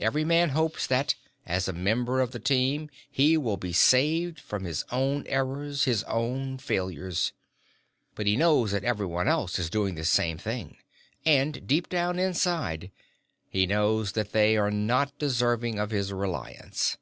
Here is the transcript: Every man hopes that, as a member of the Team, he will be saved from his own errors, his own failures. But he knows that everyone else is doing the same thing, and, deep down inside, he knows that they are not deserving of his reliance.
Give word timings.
Every 0.00 0.24
man 0.24 0.48
hopes 0.48 0.88
that, 0.88 1.14
as 1.46 1.68
a 1.68 1.72
member 1.72 2.20
of 2.20 2.32
the 2.32 2.40
Team, 2.40 2.90
he 3.08 3.36
will 3.36 3.56
be 3.56 3.72
saved 3.72 4.40
from 4.40 4.64
his 4.64 4.84
own 4.90 5.24
errors, 5.28 5.84
his 5.84 6.02
own 6.08 6.58
failures. 6.58 7.32
But 8.16 8.26
he 8.26 8.36
knows 8.36 8.72
that 8.72 8.82
everyone 8.82 9.28
else 9.28 9.60
is 9.60 9.70
doing 9.70 9.94
the 9.94 10.02
same 10.02 10.38
thing, 10.38 10.78
and, 11.24 11.68
deep 11.68 11.88
down 11.88 12.18
inside, 12.18 12.90
he 13.48 13.64
knows 13.64 14.10
that 14.14 14.32
they 14.32 14.56
are 14.56 14.72
not 14.72 15.16
deserving 15.20 15.78
of 15.78 15.92
his 15.92 16.12
reliance. 16.12 16.98